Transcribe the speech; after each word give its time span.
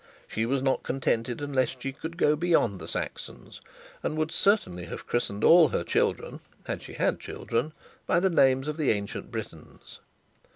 She 0.27 0.47
was 0.47 0.63
not 0.63 0.81
contented 0.81 1.41
unless 1.43 1.75
she 1.79 1.91
could 1.91 2.17
go 2.17 2.35
beyond 2.35 2.79
the 2.79 2.87
Saxons; 2.87 3.61
and 4.01 4.17
would 4.17 4.31
certainly 4.31 4.85
have 4.85 5.05
christened 5.05 5.43
her 5.43 5.83
children, 5.83 6.39
had 6.65 6.81
she 6.81 6.93
had 6.93 7.19
children, 7.19 7.71
by 8.07 8.19
the 8.19 8.31
names 8.31 8.67
of 8.67 8.77
the 8.77 8.89
ancient 8.89 9.29
Britons. 9.31 9.99